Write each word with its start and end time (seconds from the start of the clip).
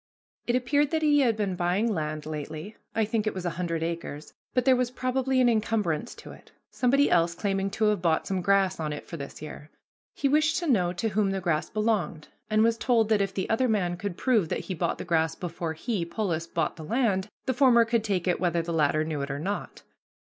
It 0.47 0.55
appeared 0.55 0.89
that 0.89 1.03
he 1.03 1.19
had 1.19 1.37
been 1.37 1.55
buying 1.55 1.93
land 1.93 2.25
lately 2.25 2.75
I 2.95 3.05
think 3.05 3.27
it 3.27 3.35
was 3.35 3.45
a 3.45 3.51
hundred 3.61 3.83
acres 3.83 4.33
but 4.55 4.65
there 4.65 4.75
was 4.75 4.89
probably 4.89 5.39
an 5.39 5.47
incumbrance 5.47 6.15
to 6.15 6.31
it, 6.31 6.51
somebody 6.71 7.11
else 7.11 7.35
claiming 7.35 7.69
to 7.69 7.83
have 7.83 8.01
bought 8.01 8.25
some 8.25 8.41
grass 8.41 8.79
on 8.79 8.93
it 8.93 9.05
for 9.05 9.17
this 9.17 9.43
year. 9.43 9.69
He 10.15 10.27
wished 10.27 10.57
to 10.57 10.65
know 10.65 10.91
to 10.91 11.09
whom 11.09 11.29
the 11.29 11.39
grass 11.39 11.69
belonged, 11.69 12.29
and 12.49 12.63
was 12.63 12.79
told 12.79 13.09
that 13.09 13.21
if 13.21 13.31
the 13.35 13.47
other 13.47 13.67
man 13.69 13.95
could 13.95 14.17
prove 14.17 14.49
that 14.49 14.61
he 14.61 14.73
bought 14.73 14.97
the 14.97 15.05
grass 15.05 15.35
before 15.35 15.73
he, 15.73 16.03
Polis, 16.03 16.47
bought 16.47 16.77
the 16.77 16.83
land, 16.83 17.27
the 17.45 17.53
former 17.53 17.85
could 17.85 18.03
take 18.03 18.27
it 18.27 18.39
whether 18.39 18.63
the 18.63 18.73
latter 18.73 19.03
knew 19.03 19.21
it 19.21 19.29
or 19.29 19.37
not. 19.37 19.83